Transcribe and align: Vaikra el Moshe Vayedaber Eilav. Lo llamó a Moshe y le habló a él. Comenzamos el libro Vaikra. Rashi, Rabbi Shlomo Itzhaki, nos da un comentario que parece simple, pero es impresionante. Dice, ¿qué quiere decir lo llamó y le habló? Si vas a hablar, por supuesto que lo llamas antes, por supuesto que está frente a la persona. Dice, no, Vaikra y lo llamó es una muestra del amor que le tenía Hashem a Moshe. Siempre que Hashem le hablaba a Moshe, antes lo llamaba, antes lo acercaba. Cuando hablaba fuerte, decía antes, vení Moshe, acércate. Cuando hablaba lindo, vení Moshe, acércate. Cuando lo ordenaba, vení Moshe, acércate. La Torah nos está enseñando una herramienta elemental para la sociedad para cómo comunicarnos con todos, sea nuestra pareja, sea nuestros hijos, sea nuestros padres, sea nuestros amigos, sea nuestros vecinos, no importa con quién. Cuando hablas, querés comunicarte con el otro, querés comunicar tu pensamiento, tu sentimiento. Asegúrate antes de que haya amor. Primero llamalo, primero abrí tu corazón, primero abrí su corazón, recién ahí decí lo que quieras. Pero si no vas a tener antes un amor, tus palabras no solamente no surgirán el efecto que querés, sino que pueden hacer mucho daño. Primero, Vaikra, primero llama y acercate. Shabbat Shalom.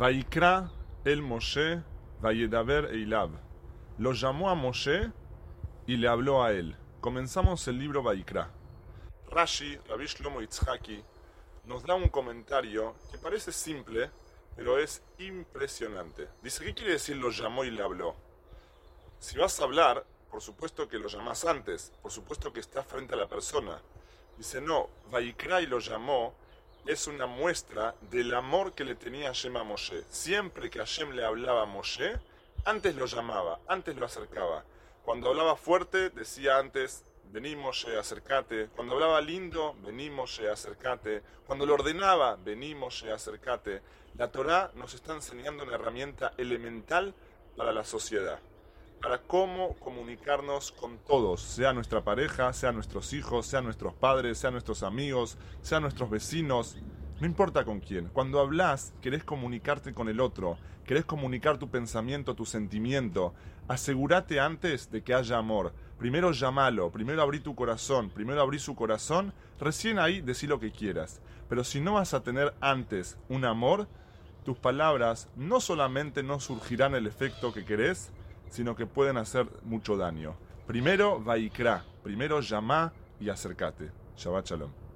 Vaikra 0.00 0.70
el 1.04 1.20
Moshe 1.20 1.82
Vayedaber 2.22 2.86
Eilav. 2.86 3.32
Lo 3.98 4.14
llamó 4.14 4.48
a 4.48 4.54
Moshe 4.54 5.12
y 5.86 5.98
le 5.98 6.08
habló 6.08 6.42
a 6.42 6.52
él. 6.52 6.74
Comenzamos 7.02 7.68
el 7.68 7.78
libro 7.78 8.02
Vaikra. 8.02 8.50
Rashi, 9.30 9.76
Rabbi 9.76 10.06
Shlomo 10.06 10.40
Itzhaki, 10.40 11.04
nos 11.66 11.84
da 11.84 11.96
un 11.96 12.08
comentario 12.08 12.94
que 13.12 13.18
parece 13.18 13.52
simple, 13.52 14.10
pero 14.56 14.78
es 14.78 15.02
impresionante. 15.18 16.28
Dice, 16.42 16.64
¿qué 16.64 16.72
quiere 16.72 16.92
decir 16.92 17.18
lo 17.18 17.28
llamó 17.28 17.64
y 17.64 17.70
le 17.70 17.82
habló? 17.82 18.16
Si 19.18 19.36
vas 19.36 19.60
a 19.60 19.64
hablar, 19.64 20.06
por 20.30 20.40
supuesto 20.40 20.88
que 20.88 20.98
lo 20.98 21.08
llamas 21.08 21.44
antes, 21.44 21.92
por 22.00 22.10
supuesto 22.10 22.54
que 22.54 22.60
está 22.60 22.82
frente 22.82 23.12
a 23.12 23.18
la 23.18 23.28
persona. 23.28 23.78
Dice, 24.38 24.62
no, 24.62 24.88
Vaikra 25.10 25.60
y 25.60 25.66
lo 25.66 25.78
llamó 25.78 26.32
es 26.86 27.06
una 27.06 27.26
muestra 27.26 27.94
del 28.10 28.34
amor 28.34 28.72
que 28.72 28.84
le 28.84 28.94
tenía 28.94 29.28
Hashem 29.28 29.56
a 29.56 29.64
Moshe. 29.64 30.04
Siempre 30.10 30.70
que 30.70 30.78
Hashem 30.78 31.12
le 31.12 31.24
hablaba 31.24 31.62
a 31.62 31.66
Moshe, 31.66 32.18
antes 32.64 32.94
lo 32.94 33.06
llamaba, 33.06 33.60
antes 33.68 33.96
lo 33.96 34.06
acercaba. 34.06 34.64
Cuando 35.04 35.30
hablaba 35.30 35.56
fuerte, 35.56 36.10
decía 36.10 36.58
antes, 36.58 37.04
vení 37.32 37.56
Moshe, 37.56 37.96
acércate. 37.96 38.68
Cuando 38.74 38.94
hablaba 38.94 39.20
lindo, 39.20 39.76
vení 39.82 40.10
Moshe, 40.10 40.48
acércate. 40.48 41.22
Cuando 41.46 41.66
lo 41.66 41.74
ordenaba, 41.74 42.36
vení 42.36 42.74
Moshe, 42.74 43.10
acércate. 43.10 43.82
La 44.16 44.30
Torah 44.30 44.70
nos 44.74 44.94
está 44.94 45.14
enseñando 45.14 45.64
una 45.64 45.74
herramienta 45.74 46.32
elemental 46.36 47.14
para 47.56 47.72
la 47.72 47.84
sociedad 47.84 48.40
para 49.02 49.18
cómo 49.18 49.74
comunicarnos 49.76 50.72
con 50.72 50.98
todos, 50.98 51.40
sea 51.40 51.72
nuestra 51.72 52.02
pareja, 52.02 52.52
sea 52.52 52.70
nuestros 52.72 53.12
hijos, 53.12 53.46
sea 53.46 53.62
nuestros 53.62 53.94
padres, 53.94 54.38
sea 54.38 54.50
nuestros 54.50 54.82
amigos, 54.82 55.38
sea 55.62 55.80
nuestros 55.80 56.10
vecinos, 56.10 56.76
no 57.18 57.26
importa 57.26 57.64
con 57.64 57.80
quién. 57.80 58.08
Cuando 58.08 58.40
hablas, 58.40 58.92
querés 59.00 59.24
comunicarte 59.24 59.94
con 59.94 60.08
el 60.08 60.20
otro, 60.20 60.58
querés 60.84 61.04
comunicar 61.04 61.58
tu 61.58 61.68
pensamiento, 61.68 62.34
tu 62.34 62.44
sentimiento. 62.44 63.34
Asegúrate 63.68 64.40
antes 64.40 64.90
de 64.90 65.02
que 65.02 65.14
haya 65.14 65.38
amor. 65.38 65.72
Primero 65.98 66.32
llamalo, 66.32 66.90
primero 66.90 67.22
abrí 67.22 67.40
tu 67.40 67.54
corazón, 67.54 68.10
primero 68.10 68.40
abrí 68.40 68.58
su 68.58 68.74
corazón, 68.74 69.32
recién 69.58 69.98
ahí 69.98 70.20
decí 70.20 70.46
lo 70.46 70.60
que 70.60 70.72
quieras. 70.72 71.20
Pero 71.48 71.64
si 71.64 71.80
no 71.80 71.94
vas 71.94 72.14
a 72.14 72.22
tener 72.22 72.54
antes 72.60 73.18
un 73.28 73.44
amor, 73.44 73.86
tus 74.44 74.58
palabras 74.58 75.28
no 75.36 75.60
solamente 75.60 76.22
no 76.22 76.40
surgirán 76.40 76.94
el 76.94 77.06
efecto 77.06 77.52
que 77.52 77.64
querés, 77.64 78.12
sino 78.50 78.76
que 78.76 78.86
pueden 78.86 79.16
hacer 79.16 79.48
mucho 79.64 79.96
daño. 79.96 80.36
Primero, 80.66 81.20
Vaikra, 81.20 81.84
primero 82.02 82.40
llama 82.40 82.92
y 83.18 83.28
acercate. 83.28 83.90
Shabbat 84.16 84.46
Shalom. 84.46 84.89